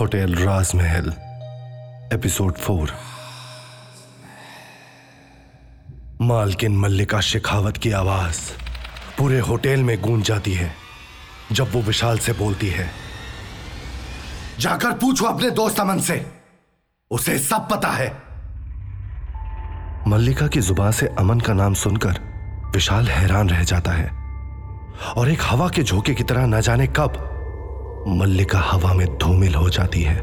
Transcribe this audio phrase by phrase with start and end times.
[0.00, 1.14] Hotel राजमहल,
[2.12, 2.94] episode four.
[6.22, 8.38] मालकिन मल्लिका शेखावत की आवाज़
[9.18, 10.74] पूरे होटल में गूंज जाती है,
[11.52, 12.90] जब वो विशाल से बोलती है।
[14.58, 16.32] जाकर पूछो अपने दोस्त अमन से,
[17.10, 18.22] उसे सब पता है।
[20.08, 22.20] मल्लिका की ज़ुबान से अमन का नाम सुनकर
[22.74, 24.19] विशाल हैरान रह जाता है।
[25.16, 27.26] और एक हवा के झोंके की तरह न जाने कब
[28.08, 30.20] मल्लिका हवा में धूमिल हो जाती है।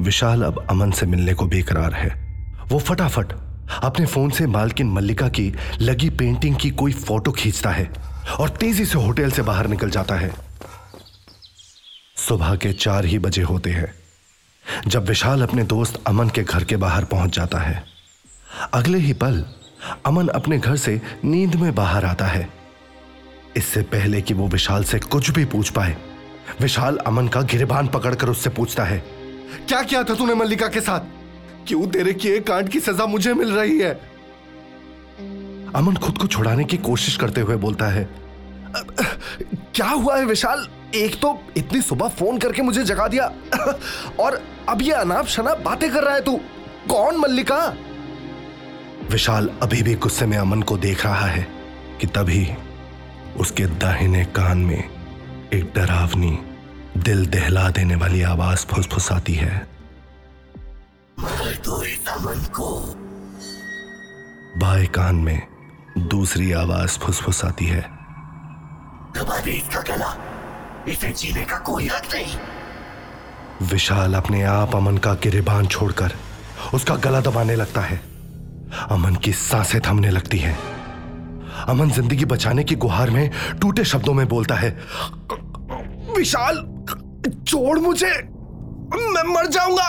[0.00, 2.08] विशाल अब अमन से मिलने को बेकरार है।
[2.68, 3.32] वो फटाफट
[3.82, 7.90] अपने फ़ोन से मालकिन मल्लिका की लगी पेंटिंग की कोई फ़ोटो खींचता है
[8.40, 10.32] और तेज़ी से होटल से बाहर निकल जाता है।
[12.16, 13.92] सुबह के चार ही बजे होते हैं,
[14.86, 17.82] जब विशाल अपने दोस्त अमन के घर के बाहर पहुँच जाता है।
[18.74, 19.44] अगले ही पल
[20.06, 22.57] अमन अपने घर से नींद में बाहर आता है।
[23.58, 25.96] इससे पहले कि वो विशाल से कुछ भी पूछ पाए,
[26.60, 28.98] विशाल अमन का गिरबान पकड़कर उससे पूछता है,
[29.68, 31.00] क्या किया था तूने मल्लिका के साथ?
[31.68, 33.92] क्यों तेरे किए कांड की सजा मुझे मिल रही है?
[35.74, 38.08] अमन खुद को छुड़ाने की कोशिश करते हुए बोलता है,
[39.74, 40.66] क्या हुआ है विशाल?
[40.94, 43.26] एक तो इतनी सुबह फ़ोन करके मुझे जगा दिया,
[44.20, 46.36] और अब ये अनाप शनाप बातें कर रहा है तू।
[46.88, 47.58] कौन मल्लिका?
[49.10, 51.46] विशाल अभी भी गुस्से में अमन को देख रहा है
[52.00, 52.44] कि तभी
[53.40, 54.90] उसके दाहिने कान में
[55.52, 56.38] एक डरावनी
[56.96, 59.66] दिल दहला देने वाली आवाज़ फुसफुसाती है।
[62.46, 62.94] को।
[64.58, 65.46] बाएँ कान में
[65.98, 67.80] दूसरी आवाज़ फुसफुसाती है।
[69.16, 70.16] दबा दे इसका गला
[70.88, 72.38] इसे जीने का कोई हक नहीं।
[73.68, 76.12] विशाल अपने आप अमन का गिरेबान छोड़कर
[76.74, 78.00] उसका गला दबाने लगता है।
[78.90, 80.77] अमन की साँसें थमने लगती हैं।
[81.68, 83.30] अमन ज़िंदगी बचाने की गुहार में
[83.60, 84.70] टूटे शब्दों में बोलता है
[86.16, 86.56] विशाल
[87.48, 88.12] छोड़ मुझे
[88.94, 89.88] मैं मर जाऊँगा।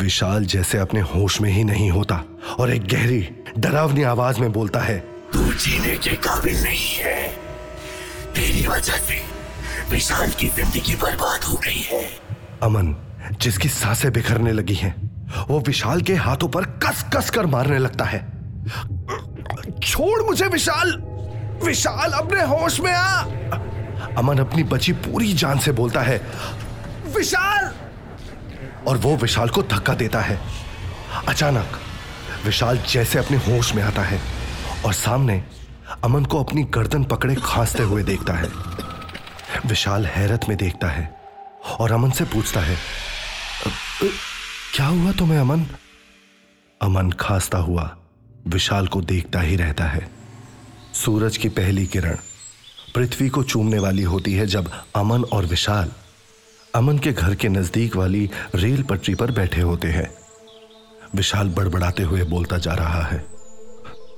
[0.00, 2.22] विशाल जैसे अपने होश में ही नहीं होता
[2.58, 3.20] और एक गहरी
[3.58, 4.98] डरावनी आवाज़ में बोलता है
[5.32, 7.26] तू जीने के काबिल नहीं है।
[8.34, 9.20] तेरी वजह से
[9.90, 12.04] विशाल की ज़िंदगी बर्बाद हो गई है।
[12.62, 12.94] अमन
[13.40, 14.94] जिसकी साँसें बिखरने लगी हैं,
[15.48, 18.20] वो विशाल के हाथों पर कस कस कर मारने लगता है।
[19.92, 20.96] छोड़ मुझे विशाल।
[21.64, 23.22] विशाल अपने होश में आ।
[24.18, 26.18] अमन अपनी बची पूरी जान से बोलता है,
[27.16, 27.74] विशाल!
[28.88, 30.40] और वो विशाल को धक्का देता है।
[31.28, 31.78] अचानक,
[32.44, 34.20] विशाल जैसे अपने होश में आता है
[34.86, 35.44] और सामने
[36.04, 38.48] अमन को अपनी गर्दन पकड़े खांसते हुए देखता है।
[39.66, 41.16] विशाल हैरत में देखता है
[41.78, 42.76] और अमन से पूछता है
[44.74, 45.66] क्या हुआ तुम्हें अमन?
[46.82, 47.96] अमन खांसता हुआ
[48.46, 50.08] विशाल को देखता ही रहता है।
[50.94, 52.16] सूरज की पहली किरण
[52.94, 55.90] पृथ्वी को चूमने वाली होती है जब अमन और विशाल
[56.74, 60.08] अमन के घर के नज़दीक वाली रेल पटरी पर बैठे होते हैं।
[61.14, 63.18] विशाल बड़बड़ाते हुए बोलता जा रहा है,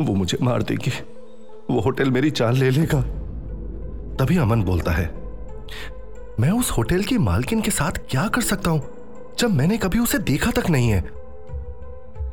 [0.00, 0.90] वो मुझे मार देगी।
[1.70, 3.00] वो होटल मेरी चाल ले लेगा।
[4.16, 5.06] तभी अमन बोलता है,
[6.40, 8.82] मैं उस होटल की मालकिन के साथ क्या कर सकता हूँ,
[9.38, 11.00] जब मैंने कभी उसे देखा तक नहीं है?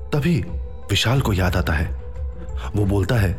[0.10, 0.40] तभी
[0.92, 1.86] विशाल को याद आता है।
[2.76, 3.32] वो बोलता है,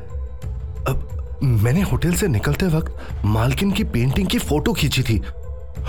[0.88, 5.18] अब मैंने होटल से निकलते वक्त मालकिन की पेंटिंग की फ़ोटो खींची थी।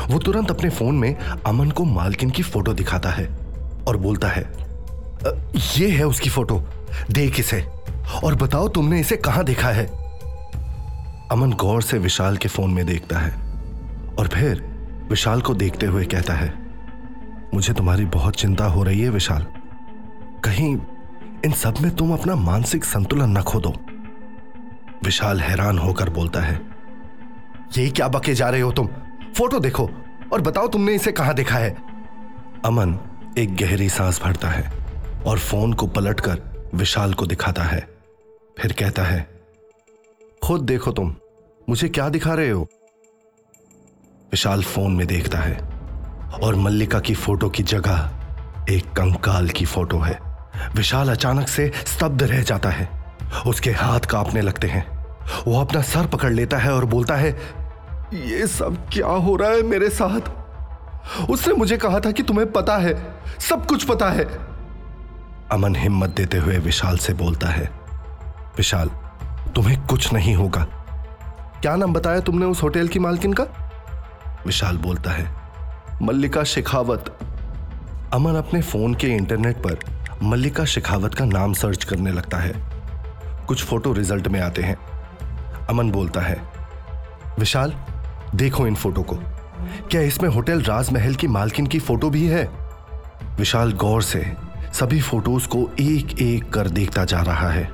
[0.09, 1.15] वो तुरंत अपने फ़ोन में
[1.47, 3.25] अमन को मालकिन की फ़ोटो दिखाता है
[3.87, 4.43] और बोलता है
[5.75, 6.61] ये है उसकी फ़ोटो,
[7.11, 7.61] देख इसे।
[8.23, 9.85] और बताओ तुमने इसे कहाँ देखा है?
[11.31, 13.31] अमन गौर से विशाल के फ़ोन में देखता है
[14.19, 14.63] और फिर
[15.09, 16.53] विशाल को देखते हुए कहता है,
[17.53, 19.45] मुझे तुम्हारी बहुत चिंता हो रही है विशाल।
[20.45, 20.75] कहीं
[21.45, 23.69] इन सब में तुम अपना मानसिक संतुलन न खो दो
[25.05, 26.53] विशाल हैरान होकर बोलता है,
[27.77, 28.87] ये क्या बके जा रहे हो तुम?
[29.37, 29.89] फ़ोटो देखो
[30.33, 31.75] और बताओ तुमने इसे कहाँ देखा है?
[32.65, 32.97] अमन
[33.37, 34.71] एक गहरी सांस भरता है
[35.25, 36.41] और फ़ोन को पलटकर
[36.75, 37.87] विशाल को दिखाता है।
[38.59, 39.27] फिर कहता है,
[40.41, 41.15] खुद देखो तुम,
[41.69, 42.67] मुझे क्या दिखा रहे हो?
[44.31, 45.57] विशाल फ़ोन में देखता है
[46.43, 48.11] और मल्लिका की फ़ोटो की जगह
[48.69, 50.32] एक कंकाल की फ़ोटो है।
[50.75, 52.89] विशाल अचानक से स्तब्ध रह जाता है।
[53.47, 54.85] उसके हाथ कांपने लगते हैं।
[55.47, 57.29] वो अपना सर पकड़ लेता है और बोलता है,
[58.13, 60.31] ये सब क्या हो रहा है मेरे साथ?
[61.29, 62.93] उसने मुझे कहा था कि तुम्हें पता है,
[63.39, 64.25] सब कुछ पता है।
[65.51, 67.69] अमन हिम्मत देते हुए विशाल से बोलता है,
[68.57, 68.89] विशाल,
[69.55, 70.63] तुम्हें कुछ नहीं होगा।
[71.61, 73.43] क्या नाम बताया तुमने उस होटल की मालकिन का?
[74.45, 75.27] विशाल बोलता है,
[76.01, 77.17] मल्लिका शेखावत।
[78.13, 79.79] अमन अपने फ़ोन के इंटरनेट पर
[80.23, 82.53] मल्लिका शेखावत का नाम सर्च करने लगता है।
[83.47, 84.75] कुछ फ़ोटो रिज़ल्ट में आते हैं।
[85.69, 86.37] अमन बोलता है,
[87.39, 87.73] विशाल,
[88.35, 89.15] देखो इन फ़ोटो को।
[89.91, 92.43] क्या इसमें होटल राजमहल की मालकिन की फ़ोटो भी है?
[93.37, 94.25] विशाल गौर से
[94.73, 97.69] सभी फ़ोटोज़ को एक एक कर देखता जा रहा है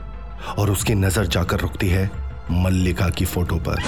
[0.57, 2.09] और उसकी नज़र जाकर रुकती है
[2.53, 3.81] मल्लिका की फ़ोटो पर।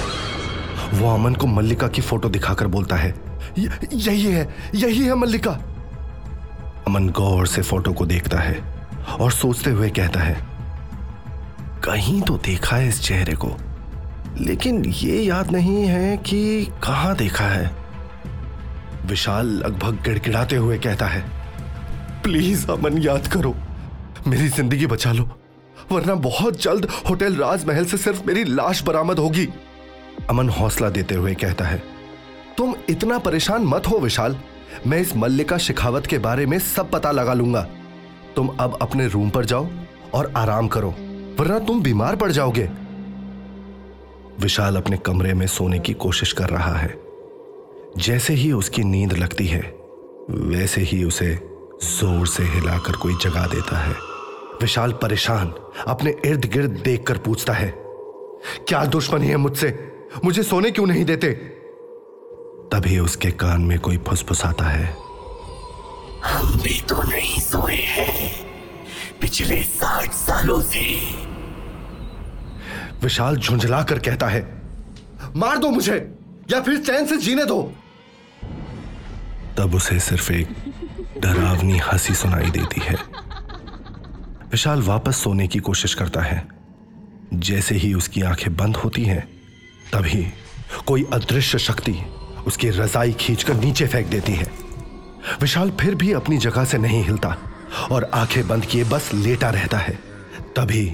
[0.94, 3.14] वो अमन को मल्लिका की फ़ोटो दिखाकर बोलता है
[3.58, 5.58] यही है यही है मल्लिका।
[6.86, 8.54] अमन गौर से फ़ोटो को देखता है
[9.12, 10.34] और सोचते हुए कहता है,
[11.84, 13.50] कहीं तो देखा है इस चेहरे को।
[14.40, 17.70] लेकिन ये याद नहीं है कि कहाँ देखा है।
[19.06, 21.24] विशाल लगभग गिड़गिड़ाते हुए कहता है,
[22.22, 23.54] प्लीज़ अमन, याद करो।
[24.26, 25.28] मेरी ज़िंदगी बचा लो,
[25.92, 29.48] वरना बहुत जल्द होटल राजमहल से सिर्फ़ मेरी लाश बरामद होगी।
[30.30, 31.82] अमन हौसला देते हुए कहता है,
[32.58, 34.36] तुम इतना परेशान मत हो विशाल।
[34.86, 37.62] मैं इस मल्लिका शिखावत के बारे में सब पता लगा लूँगा।
[38.36, 39.66] तुम अब अपने रूम पर जाओ
[40.14, 40.90] और आराम करो,
[41.40, 42.68] वरना तुम बीमार पड़ जाओगे।
[44.40, 46.94] विशाल अपने कमरे में सोने की कोशिश कर रहा है।
[47.98, 49.60] जैसे ही उसकी नींद लगती है,
[50.30, 51.34] वैसे ही उसे
[51.82, 53.94] ज़ोर से हिलाकर कोई जगा देता है।
[54.62, 55.52] विशाल परेशान
[55.86, 57.72] अपने इर्द गिर्द देखकर पूछता है,
[58.68, 59.78] क्या दुश्मनी है मुझसे?
[60.24, 61.32] मुझे सोने क्यों नहीं देते?
[62.72, 64.84] तभी उसके कान में कोई फुसफुसाता है।
[66.24, 68.30] हम भी तो नहीं सोए हैं
[69.20, 70.80] पिछले साठ सालों से।
[73.02, 74.62] विशाल झुंझला कर कहता है
[75.36, 75.96] मार दो मुझे
[76.50, 77.60] या फिर चैन से जीने दो।
[79.58, 80.48] तब उसे सिर्फ़ एक
[81.18, 82.96] डरावनी हँसी सुनाई देती है।
[84.52, 86.46] विशाल वापस सोने की कोशिश करता है।
[87.34, 89.20] जैसे ही उसकी आँखें बंद होती हैं
[89.92, 90.32] तभी
[90.86, 91.92] कोई अदृश्य शक्ति
[92.46, 94.46] उसकी रजाई खींचकर नीचे फेंक देती है।
[95.40, 97.36] विशाल फिर भी अपनी जगह से नहीं हिलता
[97.90, 99.98] और आँखें बंद किए बस लेटा रहता है।
[100.56, 100.86] तभी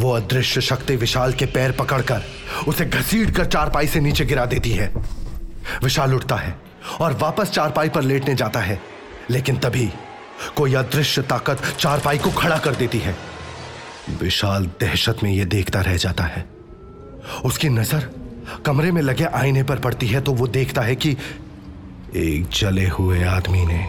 [0.00, 2.22] वो अदृश्य शक्ति विशाल के पैर पकड़कर
[2.68, 4.92] उसे घसीट कर चारपाई से नीचे गिरा देती है।
[5.82, 6.56] विशाल उठता है
[7.00, 8.80] और वापस चारपाई पर लेटने जाता है,
[9.30, 9.88] लेकिन तभी
[10.56, 13.16] कोई अदृश्य ताकत चारपाई को खड़ा कर देती है।
[14.20, 16.44] विशाल दहशत में यह देखता रह जाता है।
[17.44, 18.08] उसकी नज़र
[18.66, 21.16] कमरे में लगे आईने पर पड़ती है तो वो देखता है कि
[22.16, 23.86] एक जले हुए आदमी ने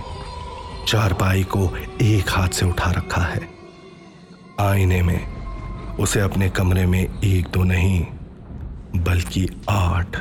[0.88, 1.69] चारपाई को
[2.01, 3.42] एक हाथ से उठा रखा है।
[4.59, 5.19] आईने में
[5.95, 8.06] उसे अपने कमरे में एक दो नहीं,
[8.98, 10.18] बल्कि आठ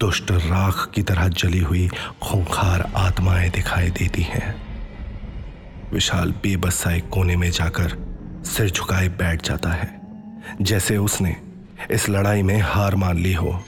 [0.00, 1.88] दुष्ट राख की तरह जली हुई
[2.22, 4.54] खूंखार आत्माएँ दिखाई देती हैं।
[5.92, 7.96] विशाल बेबस एक कोने में जाकर
[8.46, 10.00] सिर झुकाए बैठ जाता है,
[10.62, 11.36] जैसे उसने
[11.90, 13.64] इस लड़ाई में हार मान ली हो।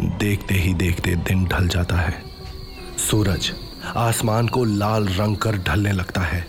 [0.00, 2.22] देखते ही देखते दिन ढल जाता है।
[2.98, 3.52] सूरज
[3.96, 6.46] आसमान को लाल रंग कर ढलने लगता है।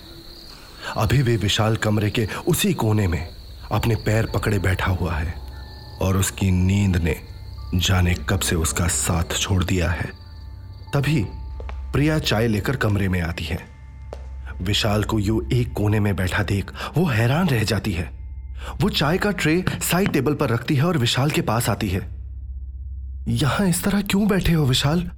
[0.97, 3.27] अभी भी विशाल कमरे के उसी कोने में
[3.71, 5.33] अपने पैर पकड़े बैठा हुआ है
[6.01, 7.21] और उसकी नींद ने
[7.75, 10.11] जाने कब से उसका साथ छोड़ दिया है।
[10.93, 11.25] तभी
[11.93, 13.59] प्रिया चाय लेकर कमरे में आती है।
[14.61, 18.16] विशाल को यू एक कोने में बैठा देख वो हैरान रह जाती है।
[18.81, 22.17] वो चाय का ट्रे साइड टेबल पर रखती है और विशाल के पास आती है।
[23.27, 25.11] यहाँ इस तरह क्यों बैठे हो विशाल?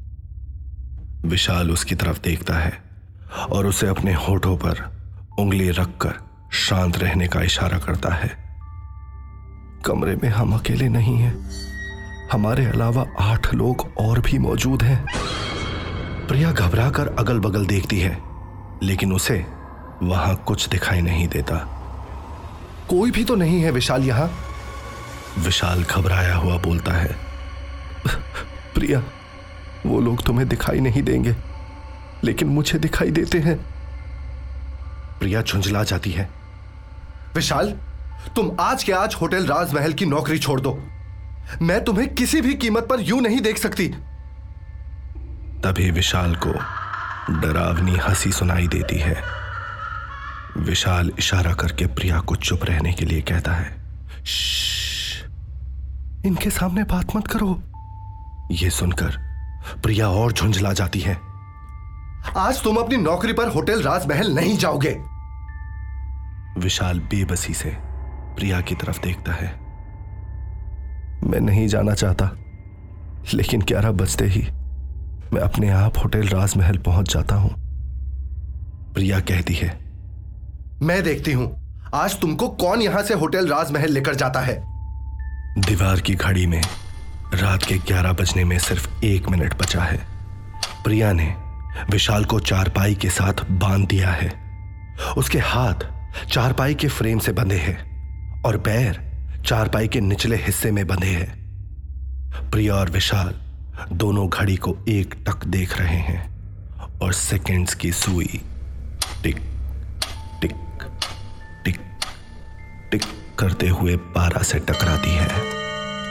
[1.26, 2.84] विशाल उसकी तरफ़ देखता है
[3.52, 4.92] और उसे अपने होठों पर
[5.40, 6.14] उंगली रखकर
[6.52, 8.50] शांत रहने का इशारा करता है।
[9.86, 11.52] कमरे में हम अकेले नहीं हैं।
[12.32, 15.06] हमारे अलावा आठ लोग और भी मौजूद हैं।
[16.28, 18.18] प्रिया घबराकर अगल बगल देखती है,
[18.84, 19.46] लेकिन उसे
[20.04, 21.76] वहाँ कुछ दिखाई नहीं देता।
[22.90, 24.32] कोई भी तो नहीं है विशाल यहाँ।
[25.40, 27.16] विशाल घबराया हुआ बोलता है।
[28.74, 29.04] प्रिया
[29.86, 31.36] वो लोग तुम्हें दिखाई नहीं देंगे
[32.24, 33.58] लेकिन मुझे दिखाई देते हैं।
[35.20, 36.30] प्रिया झुंझला जाती है।
[37.36, 37.74] विशाल
[38.36, 40.78] तुम आज के आज होटल राजमहल की नौकरी छोड़ दो।
[41.62, 43.88] मैं तुम्हें किसी भी कीमत पर यूँ नहीं देख सकती।
[45.64, 46.52] तभी विशाल को
[47.40, 49.39] डरावनी हँसी सुनाई देती है।
[50.60, 53.72] विशाल इशारा करके प्रिया को चुप रहने के लिए कहता है।
[56.26, 57.64] इनके सामने बात मत करो।
[58.52, 59.18] यह सुनकर
[59.84, 61.18] प्रिया और झुंझला जाती है।
[62.38, 64.96] आज तुम अपनी नौकरी पर होटल राजमहल नहीं जाओगे।
[66.62, 67.78] विशाल बेबसी से
[68.36, 69.52] प्रिया की तरफ़ देखता है।
[71.24, 72.32] मैं नहीं जाना चाहता,
[73.34, 74.42] लेकिन ग्यारह बजते ही
[75.34, 77.52] मैं अपने आप होटल राजमहल पहुँच जाता हूँ।
[78.94, 79.89] प्रिया कहती है
[80.84, 81.60] मैं देखती हूँ।
[81.94, 84.64] आज तुमको कौन यहाँ से होटल राजमहल लेकर जाता है?
[85.58, 86.62] दीवार की घड़ी में
[87.34, 90.08] रात के ग्यारह बजने में सिर्फ़ एक मिनट बचा है।
[90.84, 91.36] प्रिया ने
[91.92, 94.34] विशाल को चारपाई के साथ बाँध दिया है।
[95.18, 95.74] उसके हाथ
[96.30, 97.78] चारपाई के फ्रेम से बंधे हैं
[98.42, 99.12] और पैर
[99.46, 101.40] चारपाई के निचले हिस्से में बंधे हैं।
[102.52, 103.36] प्रिया और विशाल
[103.92, 106.30] दोनों घड़ी को एक टक देख रहे हैं
[107.02, 108.42] और सेकेंड्स की सुई
[109.24, 109.49] टिक टिक
[113.40, 115.28] करते हुए बारह से टकराती है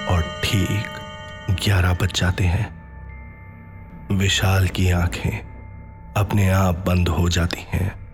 [0.06, 0.86] और ठीक
[1.64, 2.78] ग्यारह बज जाते हैं।
[4.12, 5.40] विशाल की आँखें
[6.16, 8.08] अपने आप बंद हो जाती हैं।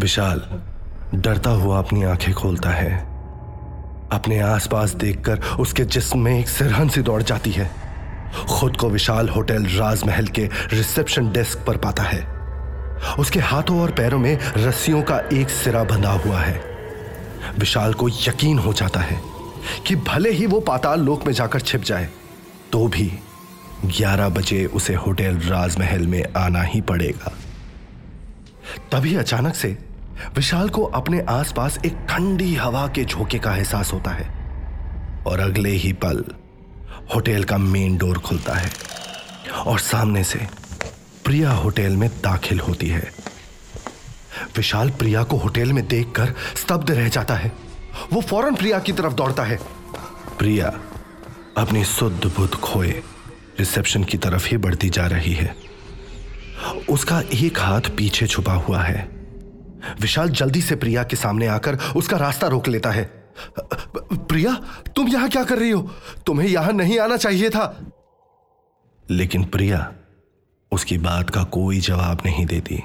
[0.00, 0.42] विशाल
[1.14, 2.98] डरता हुआ अपनी आँखें खोलता है।
[4.12, 7.70] अपने आसपास देखकर उसके जिस्म में एक सिरहन सी दौड़ जाती है।
[8.60, 12.26] खुद को विशाल होटल राजमहल के रिसेप्शन डेस्क पर पाता है।
[13.18, 16.73] उसके हाथों और पैरों में रस्सियों का एक सिरा बंधा हुआ है।
[17.58, 19.20] विशाल को यकीन हो जाता है
[19.86, 22.08] कि भले ही वो पाताल लोक में जाकर छिप जाए
[22.72, 23.12] तो भी
[23.84, 27.32] 11 बजे उसे होटल राजमहल में आना ही पड़ेगा।
[28.92, 29.78] तभी अचानक से
[30.36, 34.28] विशाल को अपने आसपास एक ठंडी हवा के झोंके का एहसास होता है
[35.26, 36.24] और अगले ही पल
[37.14, 38.70] होटल का मेन डोर खुलता है
[39.66, 40.46] और सामने से
[41.24, 43.23] प्रिया होटल में दाखिल होती है।
[44.56, 47.52] विशाल प्रिया को होटल में देखकर स्तब्ध रह जाता है।
[48.12, 49.56] वो फ़ौरन प्रिया की तरफ़ दौड़ता है।
[50.38, 50.80] प्रिया,
[51.58, 52.90] अपनी शुद्ध बुद्ध खोए
[53.58, 55.56] रिसेप्शन की तरफ़ ही बढ़ती जा रही है।
[56.90, 59.08] उसका एक हाथ पीछे छुपा हुआ है।
[60.00, 63.04] विशाल जल्दी से प्रिया के सामने आकर उसका रास्ता रोक लेता है।
[64.14, 64.54] प्रिया,
[64.96, 65.90] तुम यहाँ क्या कर रही हो?
[66.26, 67.92] तुम्हें यहाँ नहीं आना चाहिए था।
[69.10, 69.92] लेकिन प्रिया,
[70.72, 72.82] उसकी बात का कोई जवाब नहीं देती।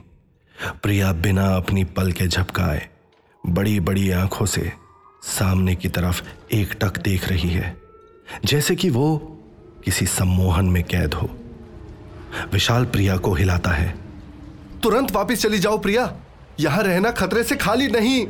[0.64, 2.90] प्रिया बिना अपनी पल के झपकाए
[3.50, 4.72] बड़ी बड़ी आँखों से
[5.24, 7.78] सामने की तरफ़ एक टक देख रही है
[8.46, 9.18] जैसे कि वो
[9.86, 11.30] किसी सम्मोहन में कैद हो।
[12.54, 13.96] विशाल प्रिया को हिलाता है।
[14.84, 16.16] तुरंत वापस चली जाओ प्रिया।
[16.60, 18.26] यहाँ रहना खतरे से खाली नहीं।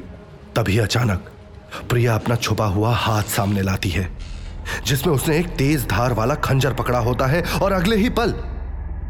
[0.55, 1.31] तभी अचानक
[1.89, 4.09] प्रिया अपना छुपा हुआ हाथ सामने लाती है
[4.85, 8.31] जिसमें उसने एक तेज धार वाला खंजर पकड़ा होता है और अगले ही पल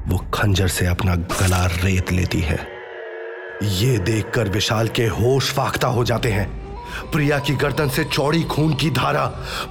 [0.07, 2.78] वो खंजर से अपना गला रेत लेती है।
[3.63, 6.47] ये देखकर विशाल के होश फाख्ता हो जाते हैं।
[7.11, 9.25] प्रिया की गर्दन से चौड़ी खून की धारा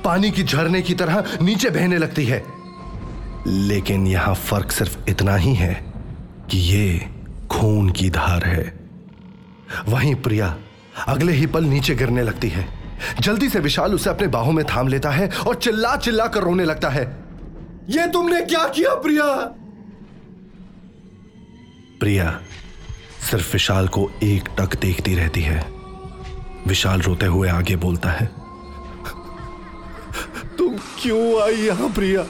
[0.05, 2.45] पानी की झरने की तरह नीचे बहने लगती है।
[3.47, 5.93] लेकिन यहाँ फ़र्क सिर्फ़ इतना ही है
[6.51, 7.09] कि ये
[7.51, 8.81] खून की धार है।
[9.89, 10.57] वहीं प्रिया
[11.07, 12.69] अगले ही पल नीचे गिरने लगती है।
[13.21, 16.65] जल्दी से विशाल उसे अपने बाहों में थाम लेता है और चिल्ला चिल्ला कर रोने
[16.65, 17.05] लगता है।
[17.89, 19.25] ये तुमने क्या किया, प्रिया?
[22.01, 22.41] प्रिया
[23.31, 25.61] सिर्फ़ विशाल को एक टक देखती रहती है।
[26.67, 28.27] विशाल रोते हुए आगे बोलता है
[30.59, 32.23] तुम क्यों आई यहाँ प्रिया?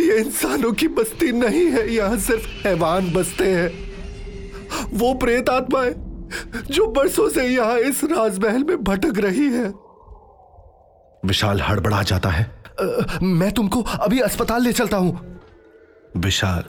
[0.00, 3.70] ये इंसानों की बस्ती नहीं है यहाँ सिर्फ़ हैवान बसते हैं।
[4.92, 5.94] वो प्रेत आत्माएँ
[6.70, 9.72] जो बरसों से यहाँ इस राजमहल में भटक रही है।
[11.24, 12.44] विशाल हड़बड़ा जाता है
[12.80, 15.40] आ, मैं तुमको अभी अस्पताल ले चलता हूँ।
[16.16, 16.62] विशाल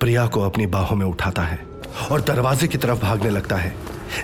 [0.00, 1.67] प्रिया को अपनी बाहों में उठाता है।
[2.10, 3.74] और दरवाजे की तरफ़ भागने लगता है।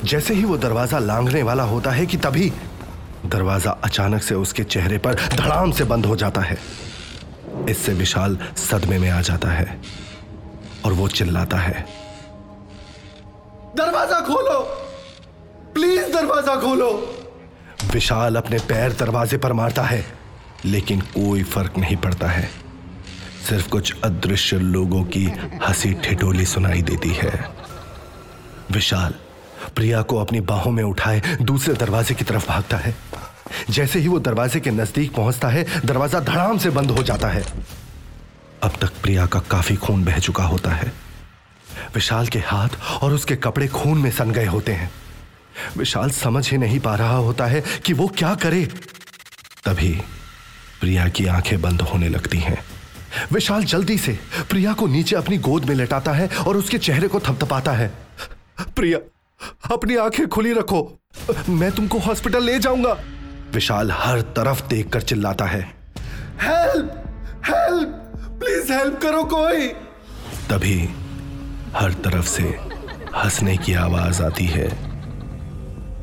[0.04, 2.52] जैसे ही वो दरवाज़ा लांघने वाला होता है कि तभी
[3.26, 6.58] दरवाज़ा अचानक से उसके चेहरे पर धड़ाम से बंद हो जाता है।
[7.70, 9.80] इससे विशाल सदमे में आ जाता है
[10.84, 11.84] और वो चिल्लाता है।
[13.76, 14.58] दरवाज़ा खोलो।
[15.74, 16.90] प्लीज़ दरवाज़ा खोलो।
[17.92, 20.04] विशाल अपने पैर दरवाजे पर मारता है
[20.64, 22.48] लेकिन कोई फ़र्क नहीं पड़ता है।
[23.48, 25.24] सिर्फ़ कुछ अदृश्य लोगों की
[25.66, 27.50] हँसी ठिठोली सुनाई देती है।
[28.70, 29.14] विशाल,
[29.76, 32.94] प्रिया को अपनी बाहों में उठाए दूसरे दरवाजे की तरफ़ भागता है।
[33.70, 37.44] जैसे ही वो दरवाजे के नज़दीक पहुँचता है, दरवाज़ा धड़ाम से बंद हो जाता है।
[38.62, 40.92] अब तक प्रिया का काफ़ी खून बह चुका होता है।
[41.94, 42.68] विशाल के हाथ
[43.02, 44.90] और उसके कपड़े खून में सन गए होते हैं।
[45.76, 48.64] विशाल समझ ही नहीं पा रहा होता है कि वो क्या करे।
[49.64, 50.00] तभी
[50.80, 52.73] प्रिया की आँखें बंद होने लगती हैं।
[53.32, 54.18] विशाल जल्दी से
[54.50, 57.92] प्रिया को नीचे अपनी गोद में लेटाता है और उसके चेहरे को थपथपाता है।
[58.76, 58.98] प्रिया,
[59.72, 60.98] अपनी आँखें खुली रखो।
[61.48, 62.96] मैं तुमको हॉस्पिटल ले जाऊँगा।
[63.54, 65.74] विशाल हर तरफ़ देखकर चिल्लाता है।
[66.42, 67.00] हेल्प
[67.46, 69.68] हेल्प, प्लीज़ हेल्प करो कोई।
[70.50, 70.88] तभी
[71.76, 72.42] हर तरफ़ से
[73.16, 74.94] हंसने की आवाज़ आती है।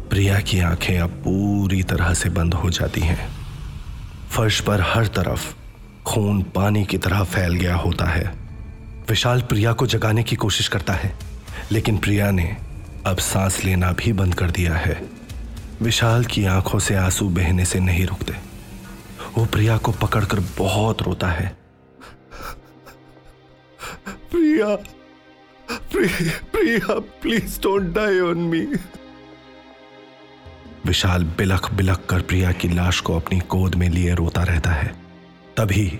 [0.10, 3.32] प्रिया की आँखें अब पूरी तरह से बंद हो जाती हैं।
[4.30, 5.56] फर्श पर हर तरफ़
[6.12, 8.34] खून पानी की तरह फैल गया होता है।
[9.10, 11.15] विशाल प्रिया को जगाने की कोशिश करता है,
[11.72, 12.58] लेकिन प्रिया ने
[13.06, 15.10] अब सांस लेना भी बंद कर दिया है।
[15.82, 18.34] विशाल की आँखों से आँसू बहने से नहीं रुकते।
[19.38, 21.58] वो प्रिया को पकड़कर बहुत रोता है।
[24.32, 24.75] Priya
[25.72, 28.65] Priya Priya please don't die on me
[30.86, 35.00] Vishal बिलख बिलख कर प्रिया की लाश को अपनी गोद में लिए रोता रहता है।
[35.62, 36.00] तभी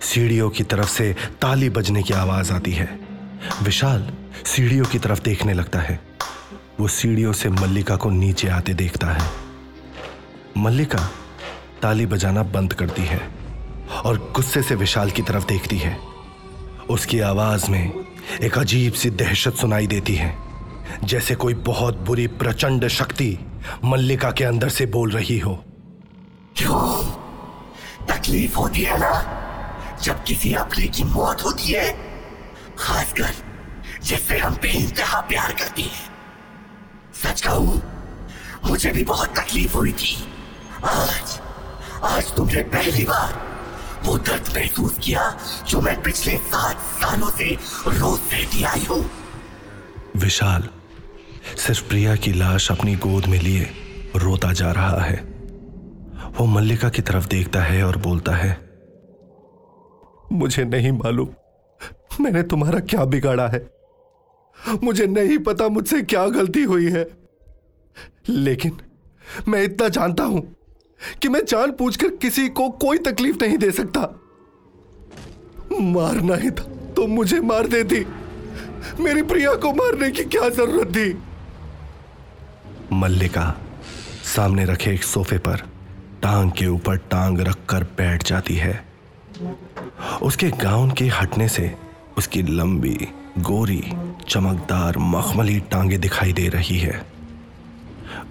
[0.00, 3.00] सीढ़ियों की तरफ़ से ताली बजने की आवाज़ आती है।
[3.62, 4.06] विशाल
[4.46, 5.98] सीढ़ियों की तरफ़ देखने लगता है।
[6.80, 9.30] वो सीढ़ियों से मल्लिका को नीचे आते देखता है।
[10.56, 11.10] मल्लिका
[11.82, 13.20] ताली बजाना बंद करती है
[14.04, 15.98] और गुस्से से विशाल की तरफ़ देखती है।
[16.90, 17.92] उसकी आवाज़ में
[18.42, 20.34] एक अजीब सी दहशत सुनाई देती है,
[21.04, 23.38] जैसे कोई बहुत बुरी प्रचंड शक्ति
[23.84, 25.64] मल्लिका के अंदर से बोल रही हो।
[28.08, 29.12] तकलीफ़ होती है ना।
[30.02, 31.90] जब किसी अपने की मौत होती है,
[32.78, 33.34] खासकर
[34.02, 36.12] जिससे हम बेइंतहा प्यार करते हैं।
[37.14, 37.82] सच कहूँ,
[38.66, 40.16] मुझे भी बहुत तकलीफ़ हुई थी।
[40.84, 41.40] आज
[42.04, 43.42] आज तुमने पहली बार
[44.04, 49.10] वो दर्द महसूस किया जो मैं पिछले सात सालों से रोज सहती आई हूँ।
[50.16, 50.68] विशाल,
[51.56, 53.70] सिर्फ़ प्रिया की लाश अपनी गोद में लिए
[54.16, 55.33] रोता जा रहा है।
[56.36, 58.58] वो मल्लिका की तरफ़ देखता है और बोलता है,
[60.32, 61.28] मुझे नहीं मालूम,
[62.20, 63.66] मैंने तुम्हारा क्या बिगाड़ा है।
[64.82, 67.06] मुझे नहीं पता मुझसे क्या गलती हुई है।
[68.28, 68.78] लेकिन
[69.48, 70.42] मैं इतना जानता हूँ
[71.22, 74.00] कि मैं जान पूछकर किसी को कोई तकलीफ़ नहीं दे सकता।
[75.80, 76.64] मारना ही था
[76.96, 78.04] तो मुझे मार देती।
[79.02, 81.18] मेरी प्रिया को मारने की क्या ज़रूरत थी?
[82.92, 83.54] मल्लिका
[84.36, 85.73] सामने रखे एक सोफे पर
[86.24, 88.84] टांग के ऊपर टांग रखकर बैठ जाती है।
[90.22, 91.74] उसके गाउन के हटने से
[92.18, 92.98] उसकी लंबी,
[93.38, 93.82] गोरी,
[94.28, 97.06] चमकदार, मखमली टांगे दिखाई दे रही है।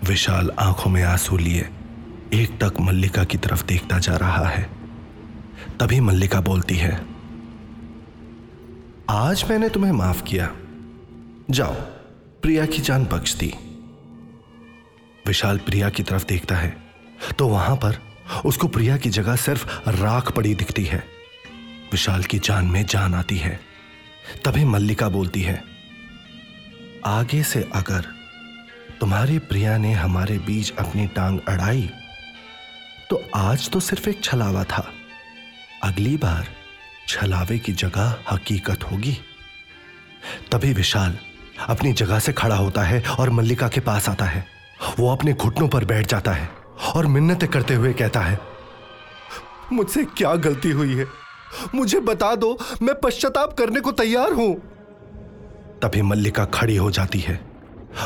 [0.03, 1.69] विशाल आँखों में आँसू लिए
[2.33, 4.69] एक टक मल्लिका की तरफ़ देखता जा रहा है।
[5.79, 6.93] तभी मल्लिका बोलती है,
[9.09, 10.49] आज मैंने तुम्हें माफ़ किया।
[11.51, 11.73] जाओ,
[12.41, 13.53] प्रिया की जान बख्श दी।
[15.27, 16.92] विशाल प्रिया की तरफ़ देखता है।
[17.39, 17.97] तो वहाँ पर
[18.45, 21.03] उसको प्रिया की जगह सिर्फ़ राख पड़ी दिखती है।
[21.91, 23.59] विशाल की जान में जान आती है।
[24.45, 25.63] तभी मल्लिका बोलती है,
[27.05, 28.05] आगे से अगर
[28.99, 31.89] तुम्हारी प्रिया ने हमारे बीच अपनी टांग अड़ाई
[33.09, 34.87] तो आज तो सिर्फ़ एक छलावा था।
[35.83, 36.47] अगली बार
[37.07, 39.17] छलावे की जगह हकीकत होगी।
[40.51, 41.17] तभी विशाल
[41.67, 44.45] अपनी जगह से खड़ा होता है और मल्लिका के पास आता है।
[44.99, 46.49] वो अपने घुटनों पर बैठ जाता है।
[46.95, 48.39] और मिन्नतें करते हुए कहता है
[49.73, 51.07] मुझसे क्या गलती हुई है?
[51.75, 54.53] मुझे बता दो मैं पश्चाताप करने को तैयार हूँ.
[55.81, 57.39] तभी मल्लिका खड़ी हो जाती है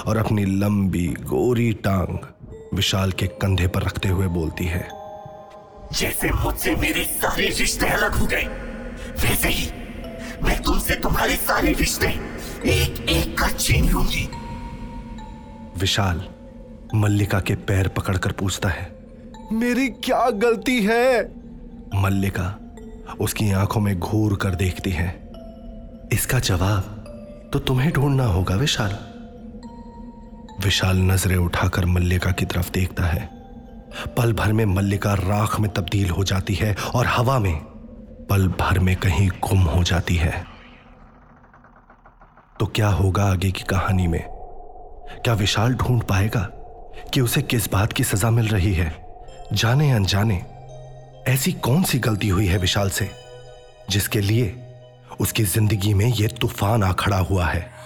[0.07, 2.17] और अपनी लंबी गोरी टांग
[2.73, 4.87] विशाल के कंधे पर रखते हुए बोलती है
[5.93, 8.43] जैसे मुझसे मेरे सारे रिश्ते अलग हो गए
[9.23, 9.69] वैसे ही
[10.43, 12.07] मैं तुमसे तुम्हारे सारे रिश्ते
[12.69, 14.29] एक एक का छीन लूँगी।
[15.79, 16.23] विशाल
[16.95, 18.95] मल्लिका के पैर पकड़कर पूछता है,
[19.51, 21.21] मेरी क्या गलती है?
[21.95, 22.59] मल्लिका
[23.19, 25.07] उसकी आँखों में घूर कर देखती है।
[26.13, 26.93] इसका जवाब
[27.53, 28.97] तो तुम्हें ढूंढना होगा, विशाल।
[30.63, 33.29] विशाल नज़रें उठाकर मल्लिका की तरफ़ देखता है।
[34.17, 37.55] पल भर में मल्लिका राख में तब्दील हो जाती है और हवा में
[38.29, 40.45] पल भर में कहीं गुम हो जाती है।
[42.59, 44.23] तो क्या होगा आगे की कहानी में?
[45.23, 46.49] क्या विशाल ढूंढ पाएगा?
[47.13, 49.05] कि उसे किस बात की सजा मिल रही है।
[49.53, 50.41] जाने अनजाने,
[51.27, 53.09] ऐसी कौन सी गलती हुई है विशाल से,
[53.89, 54.55] जिसके लिए
[55.19, 57.76] उसकी ज़िंदगी में यह तूफ़ान आ खड़ा हुआ है?